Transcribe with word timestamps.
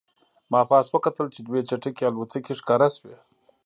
ما 0.51 0.61
پاس 0.69 0.85
وکتل 0.95 1.27
چې 1.33 1.39
دوې 1.47 1.61
چټکې 1.69 2.03
الوتکې 2.07 2.53
ښکاره 2.59 2.87
شوې 2.95 3.17